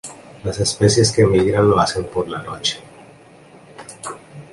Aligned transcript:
Las 0.43 0.59
especies 0.59 1.11
que 1.11 1.23
migran 1.27 1.69
lo 1.69 1.79
hacen 1.79 2.05
por 2.05 2.27
la 2.27 2.41
noche. 2.41 2.79